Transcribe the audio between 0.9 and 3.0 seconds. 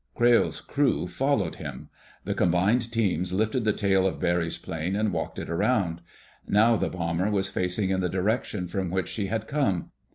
followed him. The combined